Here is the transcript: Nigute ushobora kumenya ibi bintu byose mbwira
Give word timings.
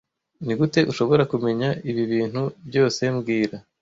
Nigute 0.45 0.79
ushobora 0.91 1.23
kumenya 1.31 1.69
ibi 1.89 2.03
bintu 2.13 2.41
byose 2.67 3.01
mbwira 3.15 3.57